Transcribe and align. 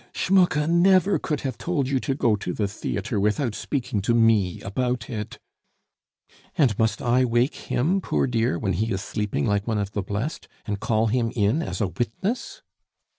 "Schmucke 0.15 0.67
never 0.67 1.19
could 1.19 1.41
have 1.41 1.59
told 1.59 1.87
you 1.87 1.99
to 1.99 2.15
go 2.15 2.35
to 2.35 2.53
the 2.53 2.67
theatre 2.67 3.19
without 3.19 3.53
speaking 3.53 4.01
to 4.01 4.15
me 4.15 4.59
about 4.61 5.11
it" 5.11 5.37
"And 6.57 6.75
must 6.79 7.03
I 7.03 7.23
wake 7.23 7.53
him, 7.53 8.01
poor 8.01 8.25
dear, 8.25 8.57
when 8.57 8.73
he 8.73 8.91
is 8.91 9.03
sleeping 9.03 9.45
like 9.45 9.67
one 9.67 9.77
of 9.77 9.91
the 9.91 10.01
blest, 10.01 10.47
and 10.65 10.79
call 10.79 11.05
him 11.05 11.31
in 11.35 11.61
as 11.61 11.81
a 11.81 11.87
witness?" 11.89 12.63